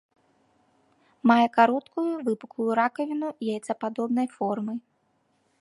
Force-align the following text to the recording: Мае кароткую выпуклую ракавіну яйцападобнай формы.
Мае 1.31 1.43
кароткую 1.57 2.07
выпуклую 2.29 2.67
ракавіну 2.81 3.29
яйцападобнай 3.53 4.27
формы. 4.37 4.73